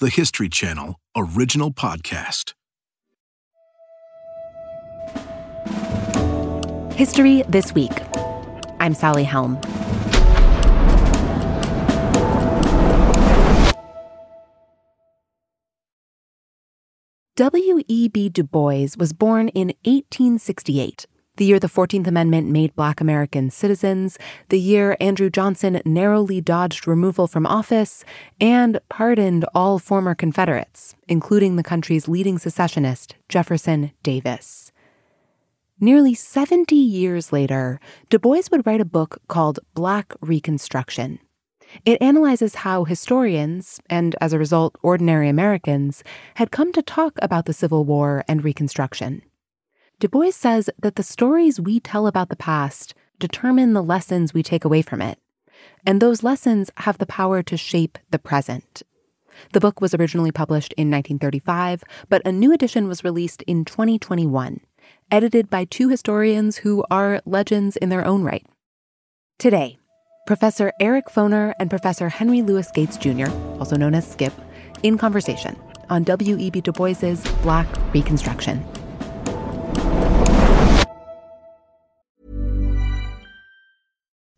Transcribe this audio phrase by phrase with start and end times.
[0.00, 2.54] the History Channel original podcast.
[6.94, 7.92] History This Week.
[8.80, 9.60] I'm Sally Helm.
[17.36, 18.30] W.E.B.
[18.30, 21.06] Du Bois was born in 1868,
[21.40, 24.18] the year the 14th Amendment made Black Americans citizens,
[24.50, 28.04] the year Andrew Johnson narrowly dodged removal from office,
[28.38, 34.70] and pardoned all former Confederates, including the country's leading secessionist, Jefferson Davis.
[35.80, 41.20] Nearly 70 years later, Du Bois would write a book called Black Reconstruction.
[41.86, 46.04] It analyzes how historians, and as a result, ordinary Americans,
[46.34, 49.22] had come to talk about the Civil War and Reconstruction.
[50.00, 54.42] Du Bois says that the stories we tell about the past determine the lessons we
[54.42, 55.18] take away from it,
[55.84, 58.82] and those lessons have the power to shape the present.
[59.52, 64.60] The book was originally published in 1935, but a new edition was released in 2021,
[65.10, 68.46] edited by two historians who are legends in their own right.
[69.38, 69.78] Today,
[70.26, 74.32] Professor Eric Foner and Professor Henry Louis Gates Jr., also known as Skip,
[74.82, 76.62] in conversation on W.E.B.
[76.62, 78.64] Du Bois's Black Reconstruction.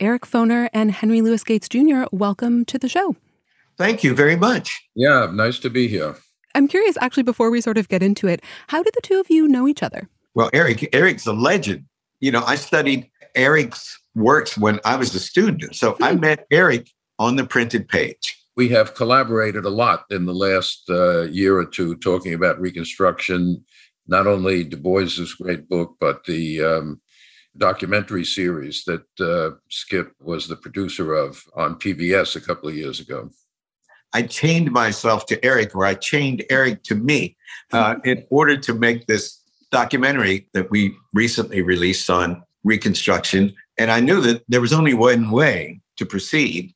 [0.00, 3.16] Eric Foner and Henry Louis Gates Jr., welcome to the show.
[3.76, 4.82] Thank you very much.
[4.94, 6.16] Yeah, nice to be here.
[6.54, 9.28] I'm curious, actually, before we sort of get into it, how did the two of
[9.28, 10.08] you know each other?
[10.34, 11.84] Well, Eric, Eric's a legend.
[12.18, 15.76] You know, I studied Eric's works when I was a student.
[15.76, 16.20] So I hmm.
[16.20, 16.88] met Eric
[17.18, 18.38] on the printed page.
[18.56, 23.64] We have collaborated a lot in the last uh, year or two talking about Reconstruction,
[24.06, 27.00] not only Du Bois's great book, but the um,
[27.56, 33.00] documentary series that uh, Skip was the producer of on PBS a couple of years
[33.00, 33.30] ago.
[34.12, 37.36] I chained myself to Eric, or I chained Eric to me,
[37.72, 39.40] uh, in order to make this
[39.70, 43.54] documentary that we recently released on Reconstruction.
[43.78, 46.74] And I knew that there was only one way to proceed,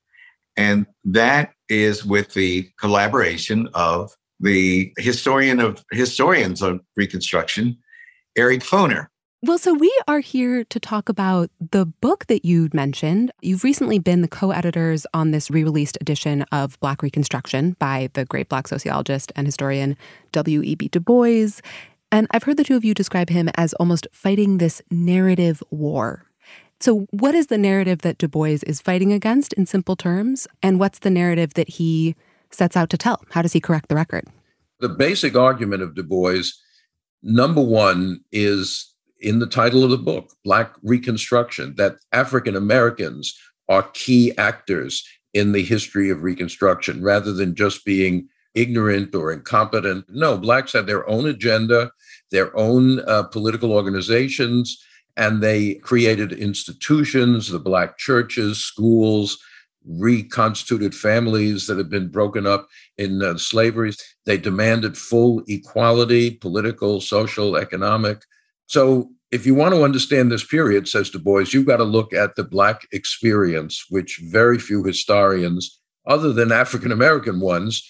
[0.57, 7.79] and that is with the collaboration of the historian of historians on Reconstruction,
[8.37, 9.09] Eric Foner.
[9.47, 13.31] Well, so we are here to talk about the book that you mentioned.
[13.43, 18.09] You've recently been the co editors on this re released edition of Black Reconstruction by
[18.15, 19.99] the great Black sociologist and historian
[20.33, 20.89] W.E.B.
[20.89, 21.61] Du Bois.
[22.11, 26.25] And I've heard the two of you describe him as almost fighting this narrative war.
[26.81, 30.49] So, what is the narrative that Du Bois is fighting against in simple terms?
[30.63, 32.15] And what's the narrative that he
[32.51, 33.23] sets out to tell?
[33.33, 34.25] How does he correct the record?
[34.81, 36.45] The basic argument of Du Bois,
[37.23, 38.94] number one, is
[39.25, 43.37] in the title of the book, Black Reconstruction, that African Americans
[43.69, 45.03] are key actors
[45.33, 50.05] in the history of Reconstruction rather than just being ignorant or incompetent.
[50.09, 51.91] No, Blacks had their own agenda,
[52.31, 54.79] their own uh, political organizations,
[55.17, 59.39] and they created institutions, the Black churches, schools,
[59.87, 62.69] reconstituted families that had been broken up
[62.99, 63.93] in uh, slavery.
[64.27, 68.23] They demanded full equality, political, social, economic.
[68.67, 72.13] So, if you want to understand this period, says Du Bois, you've got to look
[72.13, 77.83] at the Black experience, which very few historians, other than African American ones,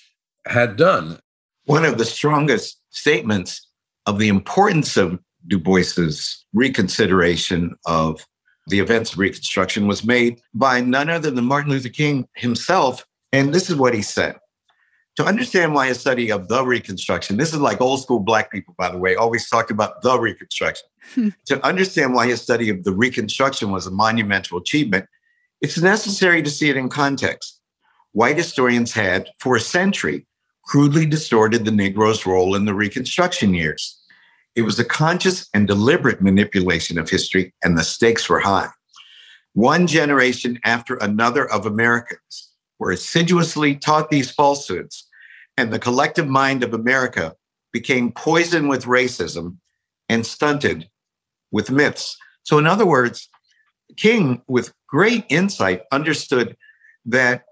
[0.47, 1.19] had done.
[1.67, 3.69] One of the strongest statements
[4.07, 8.25] of the importance of Du Bois's reconsideration of
[8.69, 13.05] the events of Reconstruction was made by none other than Martin Luther King himself.
[13.33, 14.37] And this is what he said
[15.17, 18.75] to understand why a study of the Reconstruction, this is like old school Black people,
[18.77, 20.87] by the way, always talked about the Reconstruction.
[21.15, 21.29] Hmm.
[21.45, 25.07] to understand why his study of the Reconstruction was a monumental achievement,
[25.61, 27.61] it's necessary to see it in context.
[28.13, 30.27] White historians had, for a century,
[30.65, 34.01] crudely distorted the Negro's role in the Reconstruction years.
[34.55, 38.71] It was a conscious and deliberate manipulation of history, and the stakes were high.
[39.53, 45.07] One generation after another of Americans were assiduously taught these falsehoods,
[45.57, 47.35] and the collective mind of America
[47.73, 49.57] became poisoned with racism
[50.09, 50.89] and stunted
[51.51, 52.17] with myths.
[52.43, 53.29] So, in other words,
[53.97, 56.57] King, with great insight, understood
[57.07, 57.45] that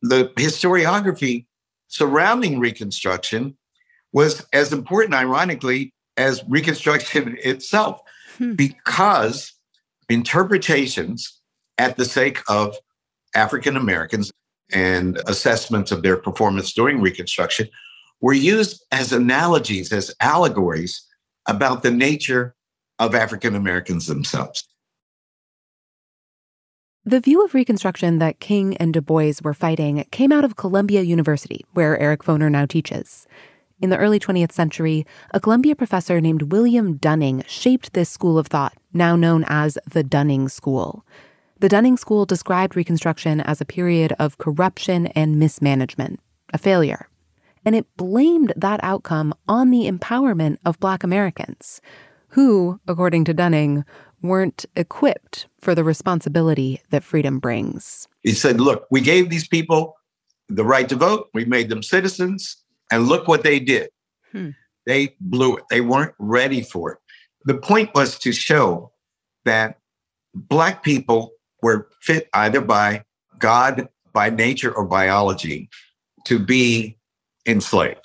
[0.00, 1.46] the historiography
[1.88, 3.56] surrounding Reconstruction
[4.12, 8.00] was as important, ironically, as Reconstruction itself,
[8.38, 8.52] hmm.
[8.54, 9.52] because
[10.08, 11.40] interpretations
[11.78, 12.76] at the sake of
[13.34, 14.30] African Americans
[14.72, 17.68] and assessments of their performance during Reconstruction
[18.20, 21.06] were used as analogies, as allegories
[21.46, 22.54] about the nature
[22.98, 24.64] of African Americans themselves.
[27.04, 31.02] The view of Reconstruction that King and Du Bois were fighting came out of Columbia
[31.02, 33.26] University, where Eric Foner now teaches.
[33.80, 38.46] In the early 20th century, a Columbia professor named William Dunning shaped this school of
[38.46, 41.04] thought, now known as the Dunning School.
[41.62, 46.18] The Dunning School described Reconstruction as a period of corruption and mismanagement,
[46.52, 47.08] a failure.
[47.64, 51.80] And it blamed that outcome on the empowerment of Black Americans,
[52.30, 53.84] who, according to Dunning,
[54.22, 58.08] weren't equipped for the responsibility that freedom brings.
[58.24, 59.94] He said, Look, we gave these people
[60.48, 62.56] the right to vote, we made them citizens,
[62.90, 63.88] and look what they did.
[64.32, 64.50] Hmm.
[64.84, 66.98] They blew it, they weren't ready for it.
[67.44, 68.90] The point was to show
[69.44, 69.78] that
[70.34, 71.30] Black people
[71.62, 73.04] were fit either by
[73.38, 75.70] God, by nature, or biology
[76.26, 76.98] to be
[77.46, 78.00] enslaved.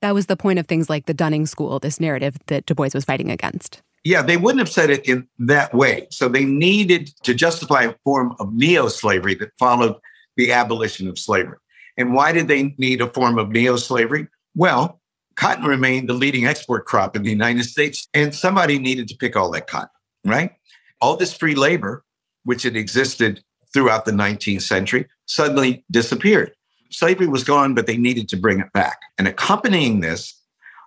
[0.00, 2.90] That was the point of things like the Dunning School, this narrative that Du Bois
[2.94, 3.82] was fighting against.
[4.04, 6.06] Yeah, they wouldn't have said it in that way.
[6.10, 9.96] So they needed to justify a form of neo slavery that followed
[10.36, 11.56] the abolition of slavery.
[11.96, 14.28] And why did they need a form of neo slavery?
[14.54, 15.00] Well,
[15.34, 19.34] cotton remained the leading export crop in the United States, and somebody needed to pick
[19.34, 19.90] all that cotton,
[20.24, 20.52] right?
[21.00, 22.04] All this free labor,
[22.48, 26.50] which had existed throughout the 19th century, suddenly disappeared.
[26.88, 29.00] Slavery was gone, but they needed to bring it back.
[29.18, 30.32] And accompanying this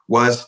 [0.07, 0.47] was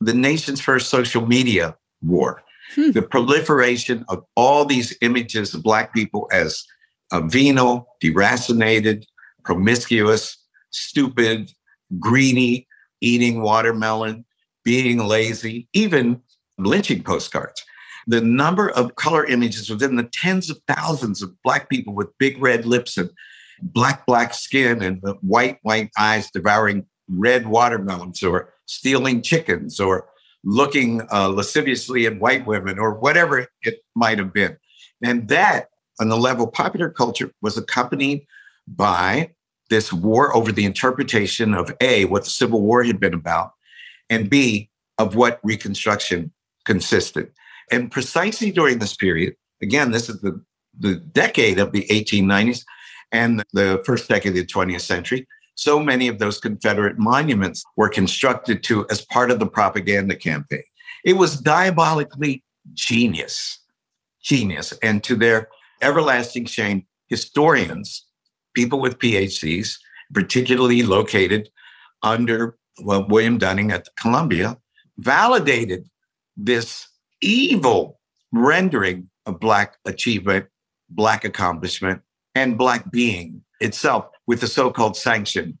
[0.00, 2.44] the nation's first social media war.
[2.76, 2.92] Hmm.
[2.92, 6.64] The proliferation of all these images of Black people as
[7.10, 9.04] uh, venal, deracinated,
[9.42, 10.36] promiscuous,
[10.70, 11.50] stupid,
[11.98, 12.68] greedy,
[13.00, 14.24] eating watermelon,
[14.62, 16.22] being lazy, even
[16.56, 17.64] lynching postcards.
[18.06, 22.40] The number of color images within the tens of thousands of Black people with big
[22.42, 23.10] red lips and
[23.60, 30.08] black, black skin and white, white eyes devouring red watermelons or stealing chickens or
[30.44, 34.56] looking uh, lasciviously at white women or whatever it might have been.
[35.02, 35.68] And that,
[36.00, 38.26] on the level of popular culture, was accompanied
[38.66, 39.32] by
[39.70, 43.52] this war over the interpretation of A, what the Civil War had been about,
[44.10, 46.32] and B, of what Reconstruction
[46.64, 47.32] consisted.
[47.72, 50.40] And precisely during this period, again, this is the,
[50.78, 52.64] the decade of the 1890s
[53.10, 57.88] and the first decade of the 20th century, so many of those Confederate monuments were
[57.88, 60.62] constructed to as part of the propaganda campaign.
[61.04, 63.58] It was diabolically genius,
[64.22, 64.72] genius.
[64.82, 65.48] And to their
[65.80, 68.06] everlasting shame, historians,
[68.54, 69.78] people with PhDs,
[70.12, 71.48] particularly located
[72.02, 74.58] under well, William Dunning at Columbia,
[74.98, 75.88] validated
[76.36, 76.88] this
[77.22, 77.98] evil
[78.32, 80.46] rendering of Black achievement,
[80.90, 82.02] Black accomplishment,
[82.34, 85.58] and Black being itself with the so called sanction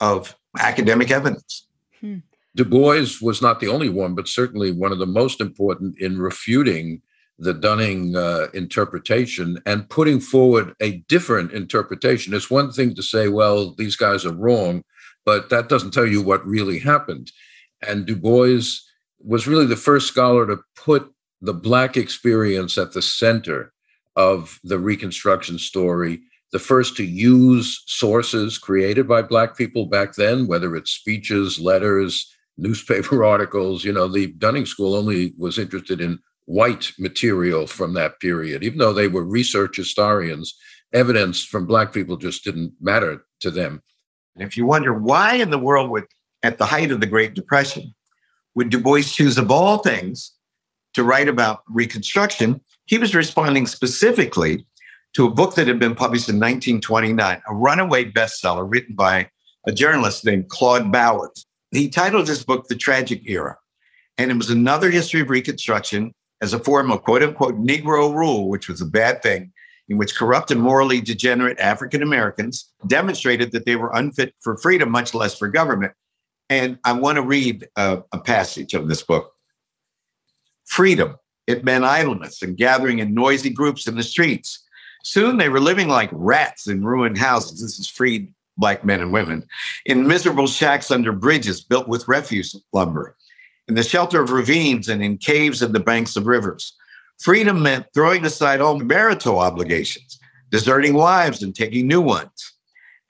[0.00, 1.66] of academic evidence.
[2.00, 2.18] Hmm.
[2.56, 6.18] Du Bois was not the only one, but certainly one of the most important in
[6.18, 7.00] refuting
[7.38, 12.34] the Dunning uh, interpretation and putting forward a different interpretation.
[12.34, 14.82] It's one thing to say, well, these guys are wrong,
[15.24, 17.32] but that doesn't tell you what really happened.
[17.86, 18.60] And Du Bois
[19.20, 23.72] was really the first scholar to put the Black experience at the center
[24.16, 26.20] of the Reconstruction story
[26.52, 32.34] the first to use sources created by Black people back then, whether it's speeches, letters,
[32.56, 33.84] newspaper articles.
[33.84, 38.78] You know, the Dunning School only was interested in white material from that period, even
[38.78, 40.56] though they were research historians.
[40.92, 43.80] Evidence from Black people just didn't matter to them.
[44.34, 46.06] And if you wonder why in the world would,
[46.42, 47.94] at the height of the Great Depression,
[48.60, 50.32] would Du Bois choose, of all things,
[50.92, 54.66] to write about Reconstruction, he was responding specifically
[55.14, 59.30] to a book that had been published in 1929, a runaway bestseller written by
[59.66, 61.46] a journalist named Claude Bowers.
[61.70, 63.56] He titled his book The Tragic Era.
[64.18, 66.12] And it was another history of Reconstruction
[66.42, 69.54] as a form of quote unquote Negro rule, which was a bad thing,
[69.88, 74.90] in which corrupt and morally degenerate African Americans demonstrated that they were unfit for freedom,
[74.90, 75.94] much less for government.
[76.50, 79.32] And I want to read a, a passage of this book.
[80.66, 81.16] Freedom,
[81.46, 84.62] it meant idleness and gathering in noisy groups in the streets
[85.02, 87.60] Soon they were living like rats in ruined houses.
[87.60, 89.46] This is freed black men and women
[89.86, 93.16] in miserable shacks under bridges built with refuse lumber,
[93.68, 96.76] in the shelter of ravines and in caves in the banks of rivers.
[97.18, 100.18] Freedom meant throwing aside all marital obligations,
[100.50, 102.54] deserting wives and taking new ones.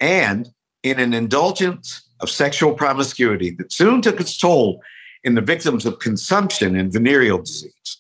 [0.01, 0.49] and
[0.83, 4.83] in an indulgence of sexual promiscuity that soon took its toll
[5.25, 7.99] in the victims of consumption and venereal disease.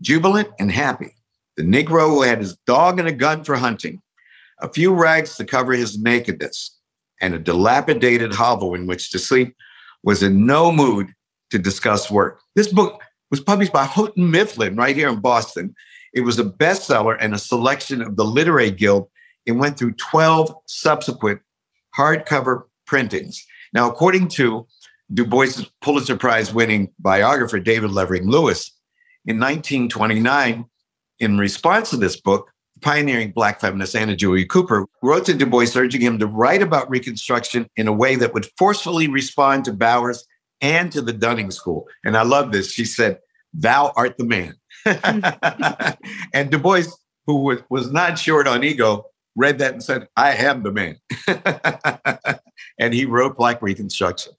[0.00, 1.14] Jubilant and happy,
[1.56, 4.00] the Negro who had his dog and a gun for hunting,
[4.60, 6.76] a few rags to cover his nakedness,
[7.20, 9.54] and a dilapidated hovel in which to sleep,
[10.02, 11.12] was in no mood
[11.50, 12.40] to discuss work.
[12.54, 15.74] This book was published by Houghton Mifflin right here in Boston.
[16.14, 19.08] It was a bestseller and a selection of the Literary Guild.
[19.46, 21.40] It went through 12 subsequent
[21.96, 23.44] hardcover printings.
[23.72, 24.66] Now, according to
[25.12, 28.72] Du Bois' Pulitzer Prize winning biographer, David Levering Lewis,
[29.26, 30.64] in 1929,
[31.18, 32.50] in response to this book,
[32.80, 36.88] pioneering Black feminist Anna Julia Cooper wrote to Du Bois urging him to write about
[36.88, 40.26] Reconstruction in a way that would forcefully respond to Bowers
[40.60, 41.86] and to the Dunning School.
[42.04, 42.72] And I love this.
[42.72, 43.18] She said,
[43.52, 44.54] Thou art the man.
[46.34, 46.84] and Du Bois,
[47.26, 49.04] who was, was not short on ego,
[49.36, 50.96] read that and said, I am the man.
[52.78, 54.32] and he wrote Black Reconstruction.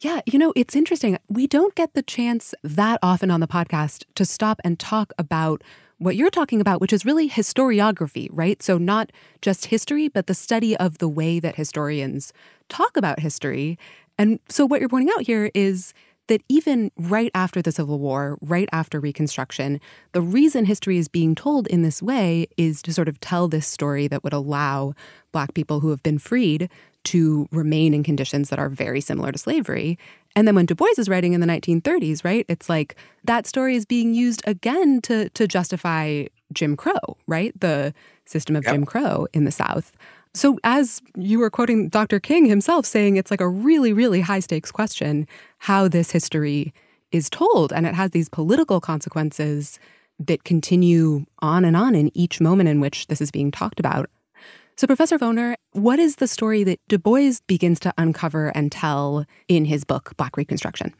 [0.00, 1.18] Yeah, you know, it's interesting.
[1.28, 5.62] We don't get the chance that often on the podcast to stop and talk about
[5.98, 8.62] what you're talking about, which is really historiography, right?
[8.62, 9.12] So, not
[9.42, 12.32] just history, but the study of the way that historians
[12.70, 13.78] talk about history.
[14.16, 15.92] And so, what you're pointing out here is
[16.30, 19.80] that even right after the Civil War, right after Reconstruction,
[20.12, 23.66] the reason history is being told in this way is to sort of tell this
[23.66, 24.94] story that would allow
[25.32, 26.70] Black people who have been freed
[27.02, 29.98] to remain in conditions that are very similar to slavery.
[30.36, 32.94] And then when Du Bois is writing in the 1930s, right, it's like
[33.24, 37.58] that story is being used again to, to justify Jim Crow, right?
[37.58, 37.92] The
[38.24, 38.74] system of yep.
[38.74, 39.90] Jim Crow in the South.
[40.32, 42.20] So, as you were quoting Dr.
[42.20, 45.26] King himself saying, it's like a really, really high stakes question
[45.58, 46.72] how this history
[47.10, 47.72] is told.
[47.72, 49.80] And it has these political consequences
[50.20, 54.08] that continue on and on in each moment in which this is being talked about.
[54.76, 59.24] So, Professor Foner, what is the story that Du Bois begins to uncover and tell
[59.48, 60.94] in his book, Black Reconstruction?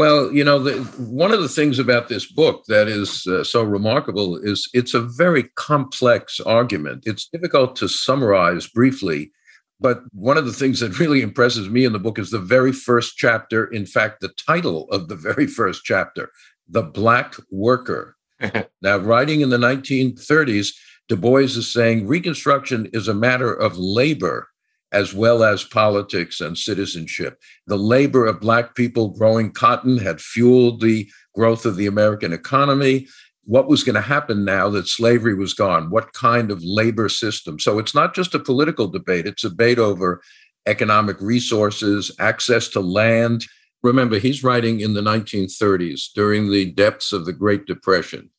[0.00, 3.62] Well, you know, the, one of the things about this book that is uh, so
[3.62, 7.02] remarkable is it's a very complex argument.
[7.04, 9.30] It's difficult to summarize briefly,
[9.78, 12.72] but one of the things that really impresses me in the book is the very
[12.72, 13.66] first chapter.
[13.66, 16.30] In fact, the title of the very first chapter,
[16.66, 18.16] The Black Worker.
[18.80, 20.68] now, writing in the 1930s,
[21.10, 24.48] Du Bois is saying Reconstruction is a matter of labor
[24.92, 27.38] as well as politics and citizenship.
[27.66, 33.06] The labor of Black people growing cotton had fueled the growth of the American economy.
[33.44, 35.90] What was going to happen now that slavery was gone?
[35.90, 37.58] What kind of labor system?
[37.58, 40.22] So it's not just a political debate, it's a debate over
[40.66, 43.44] economic resources, access to land.
[43.82, 48.30] Remember, he's writing in the 1930s during the depths of the Great Depression.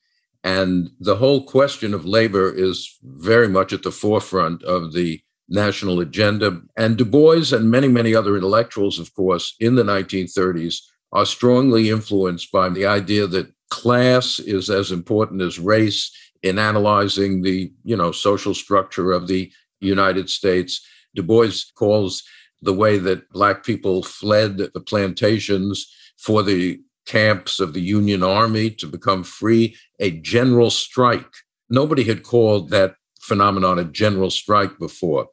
[0.43, 5.99] And the whole question of labor is very much at the forefront of the national
[5.99, 6.61] agenda.
[6.77, 10.81] And Du Bois and many, many other intellectuals, of course, in the 1930s
[11.11, 17.41] are strongly influenced by the idea that class is as important as race in analyzing
[17.41, 20.85] the, you know, social structure of the United States.
[21.13, 22.23] Du Bois calls
[22.61, 28.69] the way that black people fled the plantations for the camps of the Union Army
[28.69, 31.33] to become free a general strike.
[31.69, 35.27] Nobody had called that phenomenon a general strike before.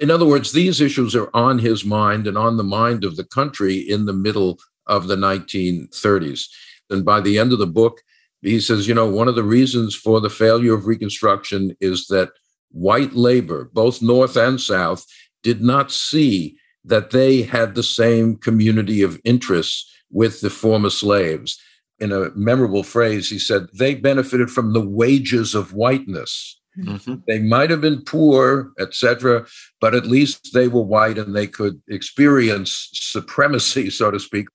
[0.00, 3.24] In other words, these issues are on his mind and on the mind of the
[3.24, 6.48] country in the middle of the 1930s.
[6.90, 8.00] And by the end of the book,
[8.42, 12.30] he says, you know, one of the reasons for the failure of Reconstruction is that
[12.70, 15.06] white labor, both North and South,
[15.42, 21.58] did not see that they had the same community of interests with the former slaves.
[21.98, 26.60] In a memorable phrase, he said, they benefited from the wages of whiteness.
[26.78, 27.14] Mm-hmm.
[27.26, 29.46] They might have been poor, etc.,
[29.80, 34.48] but at least they were white and they could experience supremacy, so to speak.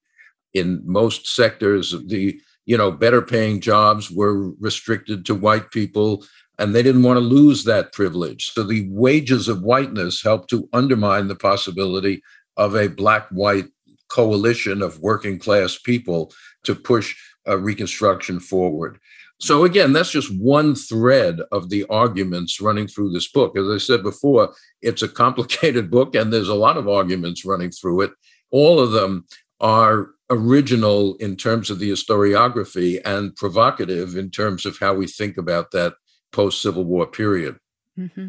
[0.54, 6.26] In most sectors, the you know better paying jobs were restricted to white people,
[6.58, 8.52] and they didn't want to lose that privilege.
[8.54, 12.24] So the wages of whiteness helped to undermine the possibility
[12.58, 13.68] of a black-white
[14.10, 16.34] coalition of working class people
[16.64, 19.00] to push a Reconstruction forward.
[19.42, 23.58] So, again, that's just one thread of the arguments running through this book.
[23.58, 27.72] As I said before, it's a complicated book and there's a lot of arguments running
[27.72, 28.12] through it.
[28.52, 29.26] All of them
[29.62, 35.38] are original in terms of the historiography and provocative in terms of how we think
[35.38, 35.94] about that
[36.32, 37.58] post Civil War period.
[37.98, 38.28] Mm-hmm.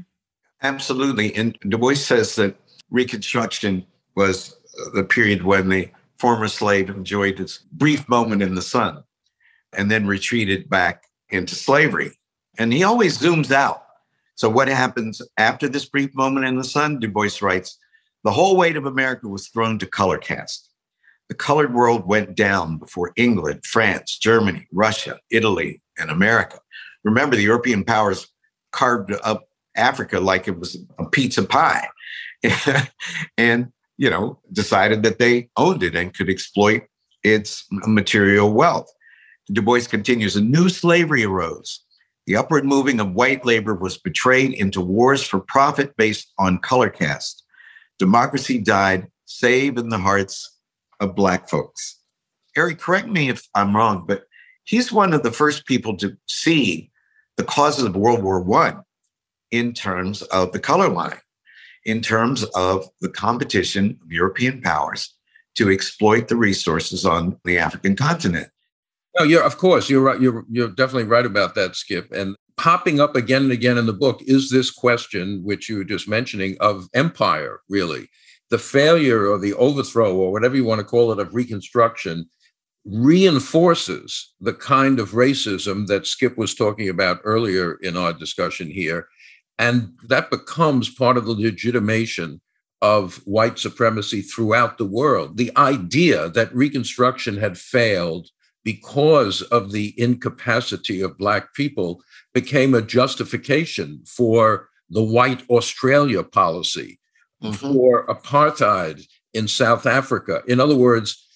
[0.63, 1.35] Absolutely.
[1.35, 2.57] And Du Bois says that
[2.91, 4.57] Reconstruction was
[4.95, 5.89] the period when the
[6.19, 9.03] former slave enjoyed his brief moment in the sun
[9.73, 12.13] and then retreated back into slavery.
[12.59, 13.85] And he always zooms out.
[14.35, 16.99] So, what happens after this brief moment in the sun?
[16.99, 17.79] Du Bois writes
[18.25, 20.71] The whole weight of America was thrown to color caste.
[21.29, 26.59] The colored world went down before England, France, Germany, Russia, Italy, and America.
[27.05, 28.27] Remember, the European powers
[28.73, 31.89] carved up Africa like it was a pizza pie
[33.39, 36.83] and, you know, decided that they owned it and could exploit
[37.23, 38.91] its material wealth.
[39.53, 41.81] Du Bois continues a new slavery arose.
[42.27, 46.89] The upward moving of white labor was betrayed into wars for profit based on color
[46.89, 47.43] caste.
[47.99, 50.57] Democracy died, save in the hearts
[51.01, 51.99] of Black folks.
[52.57, 54.25] Eric, correct me if I'm wrong, but
[54.65, 56.91] he's one of the first people to see
[57.37, 58.77] the causes of World War I
[59.51, 61.19] in terms of the color line,
[61.85, 65.13] in terms of the competition of European powers
[65.57, 68.49] to exploit the resources on the African continent.
[69.19, 70.21] No, you're of course you're right.
[70.21, 72.13] You're you're definitely right about that, Skip.
[72.13, 75.85] And popping up again and again in the book is this question, which you were
[75.85, 77.61] just mentioning, of empire.
[77.69, 78.09] Really,
[78.51, 82.29] the failure or the overthrow or whatever you want to call it of Reconstruction
[82.87, 89.09] reinforces the kind of racism that Skip was talking about earlier in our discussion here,
[89.59, 92.41] and that becomes part of the legitimation
[92.83, 95.37] of white supremacy throughout the world.
[95.37, 98.29] The idea that Reconstruction had failed
[98.65, 102.03] because of the incapacity of Black people
[102.35, 106.99] became a justification for the white Australia policy,
[107.43, 107.53] mm-hmm.
[107.55, 110.43] for apartheid in South Africa.
[110.47, 111.27] In other words,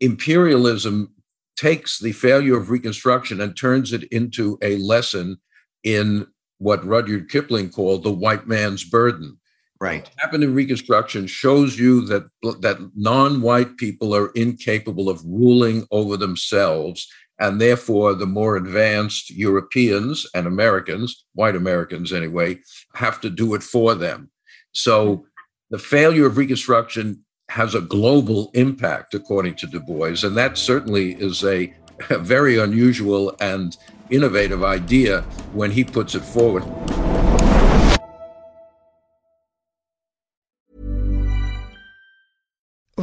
[0.00, 1.12] imperialism
[1.56, 5.38] takes the failure of Reconstruction and turns it into a lesson
[5.82, 6.26] in
[6.58, 9.38] what Rudyard Kipling called the white man's burden.
[9.80, 10.02] Right.
[10.02, 16.16] What happened in Reconstruction shows you that that non-white people are incapable of ruling over
[16.16, 17.06] themselves,
[17.38, 22.58] and therefore the more advanced Europeans and Americans, white Americans anyway,
[22.94, 24.30] have to do it for them.
[24.72, 25.26] So
[25.70, 31.12] the failure of Reconstruction has a global impact, according to Du Bois, and that certainly
[31.12, 31.72] is a,
[32.10, 33.76] a very unusual and
[34.10, 36.64] innovative idea when he puts it forward.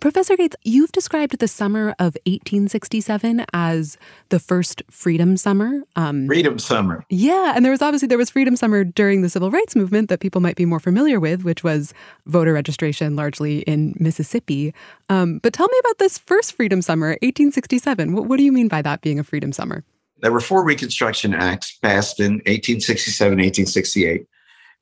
[0.00, 5.82] Professor Gates, you've described the summer of 1867 as the first Freedom Summer.
[5.96, 7.04] Um, freedom Summer.
[7.10, 10.20] Yeah, and there was obviously there was Freedom Summer during the Civil Rights Movement that
[10.20, 11.92] people might be more familiar with, which was
[12.26, 14.72] voter registration largely in Mississippi.
[15.08, 18.12] Um, but tell me about this first Freedom Summer, 1867.
[18.12, 19.82] What, what do you mean by that being a Freedom Summer?
[20.20, 24.26] There were four Reconstruction Acts passed in 1867, 1868,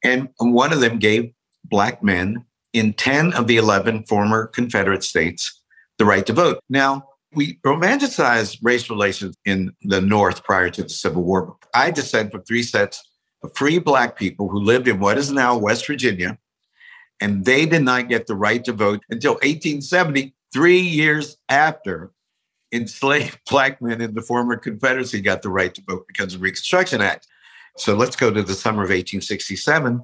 [0.04, 1.32] and one of them gave
[1.64, 2.44] black men
[2.76, 5.62] in 10 of the 11 former Confederate states
[5.98, 6.60] the right to vote.
[6.68, 11.56] Now, we romanticized race relations in the North prior to the Civil War.
[11.72, 13.02] I descend from three sets
[13.42, 16.38] of free Black people who lived in what is now West Virginia,
[17.20, 22.12] and they did not get the right to vote until 1870, three years after
[22.72, 26.44] enslaved Black men in the former Confederacy got the right to vote because of the
[26.44, 27.26] Reconstruction Act.
[27.78, 30.02] So let's go to the summer of 1867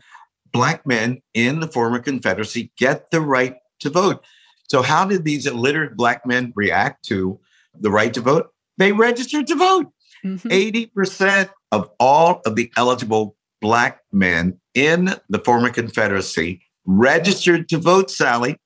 [0.53, 4.25] black men in the former Confederacy get the right to vote.
[4.69, 7.39] So, how did these illiterate black men react to
[7.79, 8.51] the right to vote?
[8.79, 9.93] They registered to vote.
[10.25, 10.49] Mm-hmm.
[10.49, 18.11] 80% of all of the eligible black men in the former Confederacy registered to vote,
[18.11, 18.57] Sally,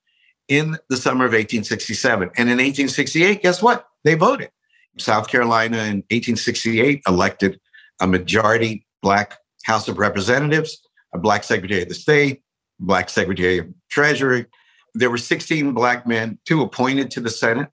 [0.47, 2.29] in the summer of 1867.
[2.37, 3.85] And in 1868, guess what?
[4.03, 4.49] They voted.
[4.97, 7.59] South Carolina in 1868 elected
[7.99, 10.81] a majority black House of Representatives
[11.13, 12.43] a black secretary of the state,
[12.79, 14.45] black secretary of treasury.
[14.93, 17.69] There were 16 black men, two appointed to the Senate,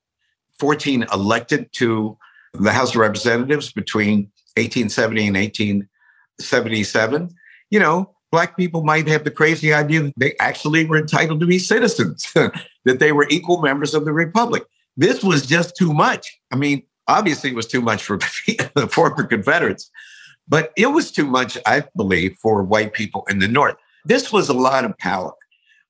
[0.58, 2.16] 14 elected to
[2.52, 7.34] the House of Representatives between 1870 and 1877,
[7.70, 11.46] you know, Black people might have the crazy idea that they actually were entitled to
[11.46, 12.32] be citizens,
[12.84, 14.64] that they were equal members of the Republic.
[14.96, 16.36] This was just too much.
[16.52, 18.16] I mean, obviously, it was too much for
[18.74, 19.88] the former Confederates,
[20.48, 23.76] but it was too much, I believe, for white people in the North.
[24.04, 25.32] This was a lot of power.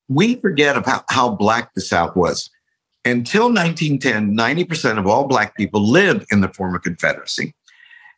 [0.08, 2.50] We forget about how Black the South was.
[3.04, 7.54] Until 1910, 90% of all Black people lived in the former Confederacy.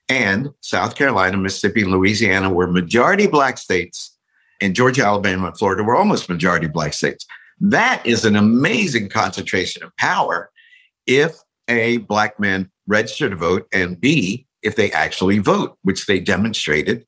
[0.08, 4.16] And South Carolina, Mississippi, and Louisiana were majority Black states
[4.60, 7.26] and Georgia, Alabama, and Florida were almost majority black states.
[7.60, 10.50] That is an amazing concentration of power
[11.06, 11.36] if
[11.68, 17.06] A, black men register to vote, and B, if they actually vote, which they demonstrated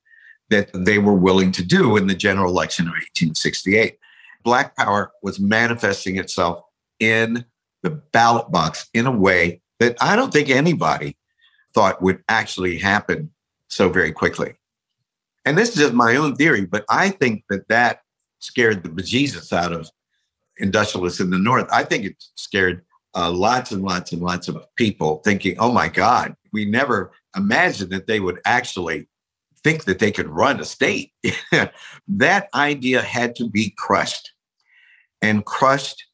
[0.51, 3.99] that they were willing to do in the general election of 1868.
[4.44, 6.62] Black power was manifesting itself
[7.01, 7.44] in
[7.83, 11.16] the ballot box in a way that I don't think anybody
[11.75, 13.31] thought would actually happen
[13.68, 14.55] so very quickly
[15.49, 18.03] and this is just my own theory, but I think that that
[18.38, 19.90] scared the bejesus out of
[20.59, 21.66] industrialists in the North.
[21.73, 25.88] I think it scared uh, lots and lots and lots of people thinking, oh my
[25.88, 29.08] God, we never imagined that they would actually
[29.62, 31.12] think that they could run a state.
[32.08, 34.32] that idea had to be crushed.
[35.20, 36.04] And crushed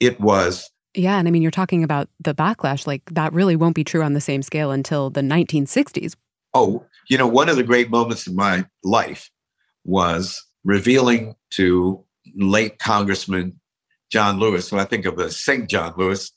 [0.00, 0.70] it was.
[0.94, 1.18] Yeah.
[1.18, 4.14] And I mean, you're talking about the backlash, like that really won't be true on
[4.14, 6.14] the same scale until the 1960s.
[6.54, 9.30] Oh, you know, one of the great moments in my life
[9.84, 12.04] was revealing to
[12.34, 13.60] late Congressman
[14.10, 15.68] John Lewis, who I think of as St.
[15.68, 16.30] John Lewis,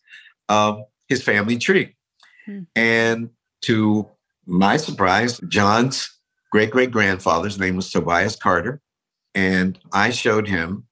[0.49, 1.95] um, his family tree.
[2.45, 2.61] Hmm.
[2.75, 3.29] And
[3.61, 4.09] to
[4.45, 6.09] my surprise, John's
[6.51, 8.81] great great grandfather's name was Tobias Carter.
[9.35, 10.87] And I showed him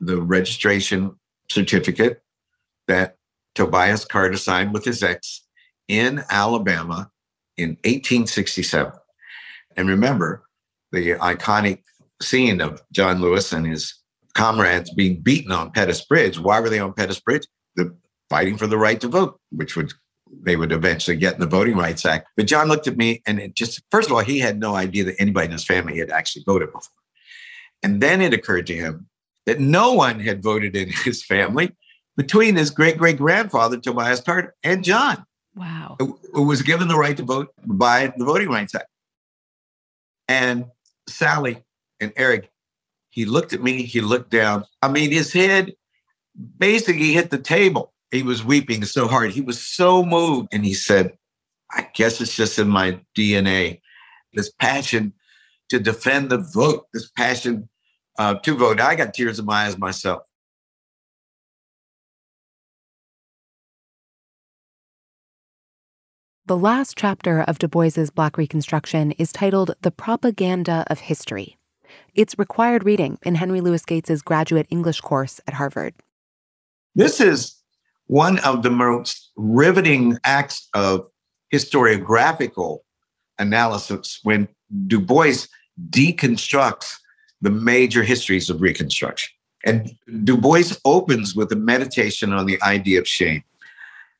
[0.00, 1.16] the registration
[1.50, 2.22] certificate
[2.86, 3.16] that
[3.54, 5.46] Tobias Carter signed with his ex
[5.88, 7.10] in Alabama
[7.56, 8.92] in 1867.
[9.76, 10.44] And remember
[10.92, 11.82] the iconic
[12.20, 13.94] scene of John Lewis and his
[14.34, 16.38] comrades being beaten on Pettus Bridge.
[16.38, 17.46] Why were they on Pettus Bridge?
[17.76, 17.96] The
[18.28, 19.92] fighting for the right to vote, which would
[20.42, 22.28] they would eventually get in the Voting Rights Act.
[22.36, 25.04] But John looked at me and it just first of all, he had no idea
[25.04, 26.82] that anybody in his family had actually voted before.
[27.82, 29.08] And then it occurred to him
[29.46, 31.76] that no one had voted in his family
[32.16, 35.24] between his great great grandfather, Tobias Carter, and John.
[35.54, 35.96] Wow.
[35.98, 38.86] Who was given the right to vote by the Voting Rights Act.
[40.28, 40.66] And
[41.08, 41.64] Sally
[42.00, 42.50] and Eric,
[43.10, 44.64] he looked at me, he looked down.
[44.82, 45.72] I mean, his head
[46.58, 47.92] basically hit the table.
[48.10, 49.32] He was weeping so hard.
[49.32, 50.48] He was so moved.
[50.52, 51.12] And he said,
[51.70, 53.80] I guess it's just in my DNA.
[54.32, 55.12] This passion
[55.68, 57.68] to defend the vote, this passion
[58.18, 58.80] uh, to vote.
[58.80, 60.22] I got tears in my eyes myself.
[66.46, 71.58] The last chapter of Du Bois's Black Reconstruction is titled The Propaganda of History.
[72.14, 75.92] It's required reading in Henry Louis Gates's graduate English course at Harvard.
[76.94, 77.57] This is
[78.08, 81.06] one of the most riveting acts of
[81.52, 82.80] historiographical
[83.38, 84.48] analysis when
[84.86, 85.46] Du Bois
[85.90, 86.96] deconstructs
[87.40, 89.32] the major histories of Reconstruction.
[89.64, 89.94] And
[90.24, 93.44] Du Bois opens with a meditation on the idea of shame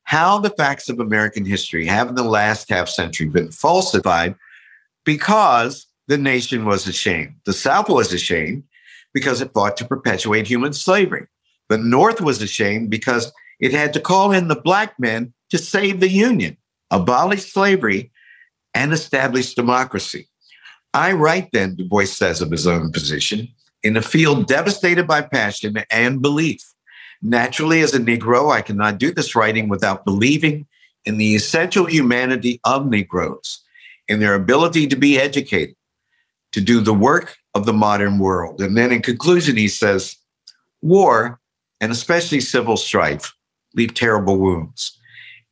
[0.09, 4.33] how the facts of American history have in the last half century been falsified
[5.05, 7.35] because the nation was ashamed.
[7.45, 8.63] The South was ashamed
[9.13, 11.27] because it fought to perpetuate human slavery.
[11.67, 15.99] The North was ashamed because it had to call in the black men to save
[15.99, 16.57] the Union,
[16.91, 18.11] abolish slavery,
[18.73, 20.27] and establish democracy.
[20.93, 23.47] I write then, Du Bois says of his own position,
[23.83, 26.61] in a field devastated by passion and belief.
[27.21, 30.67] Naturally, as a Negro, I cannot do this writing without believing
[31.05, 33.63] in the essential humanity of Negroes,
[34.07, 35.75] in their ability to be educated,
[36.51, 38.61] to do the work of the modern world.
[38.61, 40.15] And then in conclusion, he says,
[40.81, 41.39] War,
[41.81, 43.33] and especially civil strife,
[43.75, 44.97] leave terrible wounds.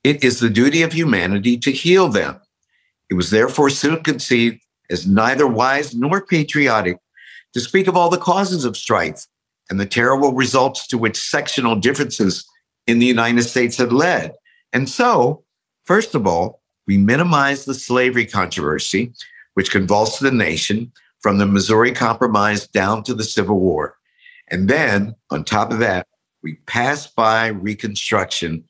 [0.04, 2.40] It is the duty of humanity to heal them.
[3.10, 6.98] It was therefore soon conceived as neither wise nor patriotic
[7.54, 9.26] to speak of all the causes of strife
[9.70, 12.46] and the terrible results to which sectional differences
[12.86, 14.34] in the United States had led.
[14.74, 15.44] And so,
[15.84, 19.14] first of all, we minimized the slavery controversy,
[19.56, 23.98] which convulsed the nation from the Missouri Compromise down to the Civil War.
[24.50, 26.08] And then, on top of that,
[26.48, 28.64] we pass by Reconstruction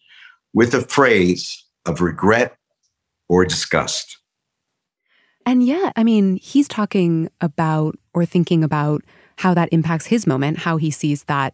[0.52, 2.58] with a phrase of regret
[3.30, 4.18] or disgust.
[5.46, 9.04] And yet, I mean, he's talking about or thinking about
[9.38, 11.54] how that impacts his moment, how he sees that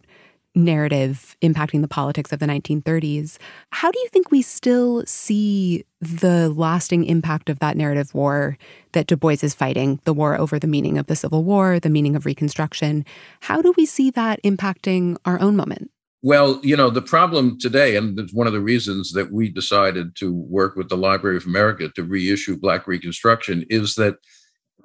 [0.56, 3.38] narrative impacting the politics of the 1930s.
[3.72, 8.58] How do you think we still see the lasting impact of that narrative war
[8.94, 11.90] that Du Bois is fighting, the war over the meaning of the Civil War, the
[11.90, 13.04] meaning of Reconstruction?
[13.42, 15.92] How do we see that impacting our own moment?
[16.26, 20.16] Well, you know, the problem today, and it's one of the reasons that we decided
[20.16, 24.16] to work with the Library of America to reissue Black Reconstruction, is that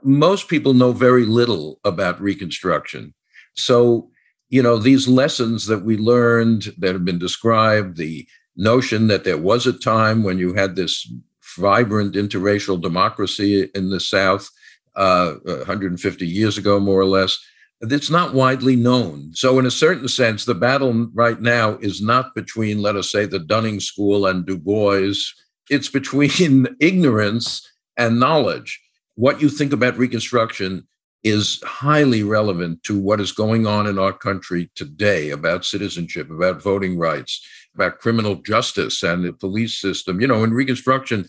[0.02, 3.14] most people know very little about Reconstruction.
[3.54, 4.10] So,
[4.48, 9.38] you know, these lessons that we learned that have been described, the notion that there
[9.38, 11.08] was a time when you had this
[11.56, 14.50] vibrant interracial democracy in the South
[14.96, 17.38] uh, 150 years ago, more or less,
[17.80, 19.30] it's not widely known.
[19.34, 23.24] So, in a certain sense, the battle right now is not between, let us say,
[23.24, 25.14] the Dunning School and Du Bois,
[25.70, 28.80] it's between ignorance and knowledge.
[29.14, 30.86] What you think about Reconstruction
[31.24, 36.62] is highly relevant to what is going on in our country today about citizenship, about
[36.62, 40.20] voting rights, about criminal justice and the police system.
[40.20, 41.26] You know, in Reconstruction,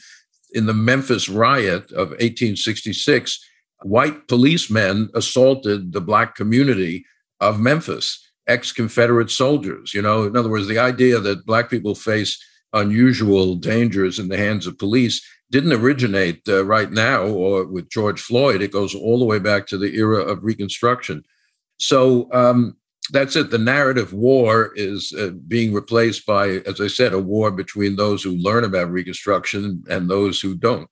[0.53, 3.43] in the Memphis riot of 1866,
[3.83, 7.05] white policemen assaulted the black community
[7.39, 9.93] of Memphis, ex Confederate soldiers.
[9.93, 14.37] You know, in other words, the idea that black people face unusual dangers in the
[14.37, 18.61] hands of police didn't originate uh, right now or with George Floyd.
[18.61, 21.23] It goes all the way back to the era of Reconstruction.
[21.77, 22.77] So um,
[23.11, 23.49] that's it.
[23.49, 28.21] The narrative war is uh, being replaced by, as I said, a war between those
[28.21, 30.89] who learn about Reconstruction and those who don't.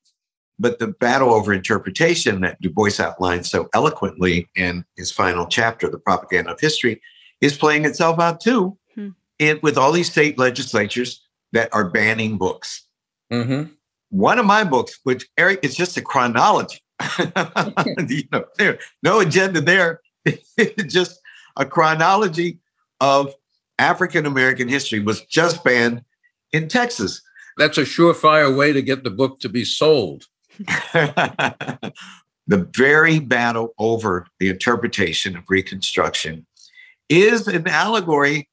[0.59, 5.89] But the battle over interpretation that Du Bois outlines so eloquently in his final chapter,
[5.89, 7.01] The Propaganda of History,
[7.41, 9.09] is playing itself out too hmm.
[9.37, 11.21] it, with all these state legislatures
[11.53, 12.87] that are banning books.
[13.31, 13.71] Mm-hmm.
[14.09, 16.79] One of my books, which Eric, it's just a chronology.
[17.19, 20.01] you know, there, no agenda there.
[20.25, 21.19] it's just
[21.55, 22.59] a chronology
[22.99, 23.33] of
[23.79, 26.03] African American history was just banned
[26.51, 27.21] in Texas.
[27.57, 30.27] That's a surefire way to get the book to be sold.
[32.47, 36.45] The very battle over the interpretation of Reconstruction
[37.09, 38.49] is an allegory,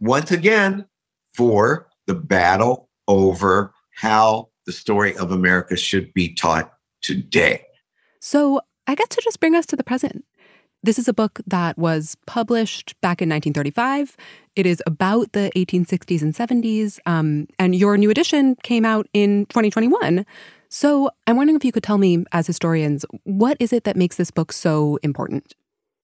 [0.00, 0.86] once again,
[1.34, 7.64] for the battle over how the story of America should be taught today.
[8.20, 10.24] So I guess to just bring us to the present.
[10.82, 14.16] This is a book that was published back in 1935.
[14.54, 17.00] It is about the 1860s and 70s.
[17.04, 20.24] Um, and your new edition came out in 2021.
[20.68, 24.16] So I'm wondering if you could tell me, as historians, what is it that makes
[24.16, 25.54] this book so important?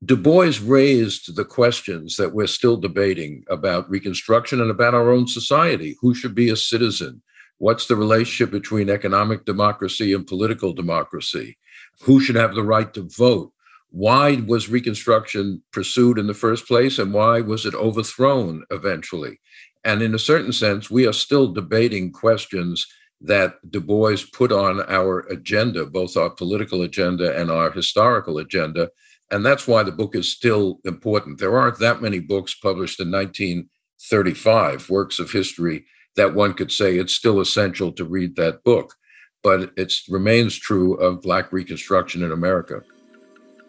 [0.05, 5.27] Du Bois raised the questions that we're still debating about Reconstruction and about our own
[5.27, 5.97] society.
[6.01, 7.23] Who should be a citizen?
[7.59, 11.57] What's the relationship between economic democracy and political democracy?
[12.03, 13.53] Who should have the right to vote?
[13.91, 19.41] Why was Reconstruction pursued in the first place and why was it overthrown eventually?
[19.85, 22.87] And in a certain sense, we are still debating questions
[23.25, 28.91] that Du Bois put on our agenda, both our political agenda and our historical agenda.
[29.31, 31.39] And that's why the book is still important.
[31.39, 36.99] There aren't that many books published in 1935, works of history, that one could say
[36.99, 38.95] it's still essential to read that book.
[39.43, 42.83] But it remains true of Black Reconstruction in America.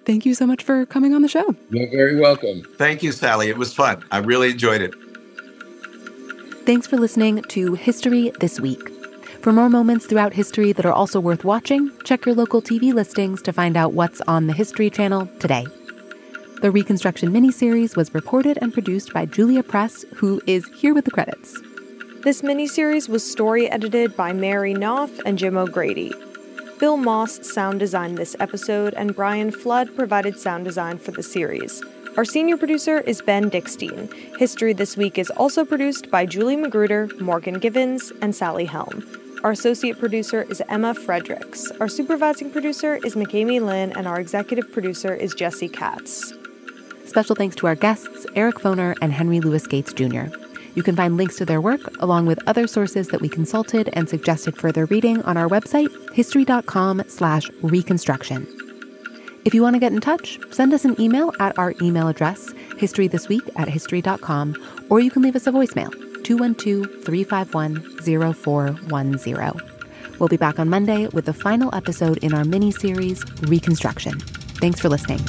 [0.05, 1.55] Thank you so much for coming on the show.
[1.69, 2.63] You're very welcome.
[2.77, 3.49] Thank you, Sally.
[3.49, 4.05] It was fun.
[4.11, 4.93] I really enjoyed it.
[6.65, 8.94] Thanks for listening to History This Week.
[9.45, 13.43] For more moments throughout history that are also worth watching, check your local TV listings
[13.43, 15.67] to find out what's on the History Channel today.
[16.63, 21.11] The Reconstruction miniseries was reported and produced by Julia Press, who is here with the
[21.11, 21.61] credits.
[22.23, 26.11] This miniseries was story edited by Mary Knopf and Jim O'Grady.
[26.79, 31.83] Bill Moss sound designed this episode, and Brian Flood provided sound design for the series.
[32.17, 34.11] Our senior producer is Ben Dickstein.
[34.39, 39.05] History This Week is also produced by Julie Magruder, Morgan Givens, and Sally Helm.
[39.45, 41.69] Our associate producer is Emma Fredericks.
[41.79, 46.33] Our supervising producer is McKamey Lynn, and our executive producer is Jesse Katz.
[47.05, 50.35] Special thanks to our guests, Eric Foner and Henry Louis Gates Jr.
[50.73, 54.09] You can find links to their work, along with other sources that we consulted and
[54.09, 58.47] suggested further reading on our website, history.com slash reconstruction.
[59.45, 62.51] If you want to get in touch, send us an email at our email address,
[62.79, 64.55] historythisweek at history.com,
[64.89, 65.93] or you can leave us a voicemail,
[66.25, 69.75] 212 351 0410.
[70.19, 74.19] We'll be back on Monday with the final episode in our mini series, Reconstruction.
[74.59, 75.19] Thanks for listening.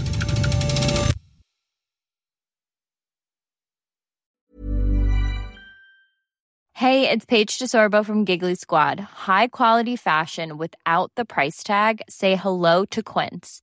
[6.72, 9.00] Hey, it's Paige DeSorbo from Giggly Squad.
[9.00, 12.02] High quality fashion without the price tag?
[12.08, 13.62] Say hello to Quince.